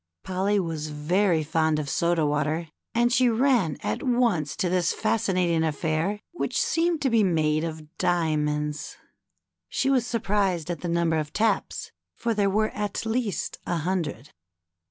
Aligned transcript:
Polly 0.23 0.59
was 0.59 0.89
very 0.89 1.43
fond 1.43 1.77
of 1.77 1.87
soda 1.87 2.25
water, 2.25 2.69
and 2.95 3.13
she 3.13 3.29
ran 3.29 3.77
at 3.83 4.01
once 4.01 4.55
to 4.55 4.67
this 4.67 4.93
fascinating 4.93 5.61
affair, 5.63 6.19
which 6.31 6.59
seemed 6.59 7.01
to 7.03 7.09
be 7.11 7.23
made 7.23 7.63
of 7.63 7.95
diamonds. 7.99 8.97
She 9.69 9.91
was 9.91 10.07
sur 10.07 10.17
prised 10.17 10.71
at 10.71 10.81
the 10.81 10.89
number 10.89 11.17
of 11.19 11.33
taps, 11.33 11.91
for 12.15 12.33
there 12.33 12.49
were 12.49 12.69
at 12.69 13.05
least 13.05 13.59
a 13.67 13.75
hundred. 13.77 14.31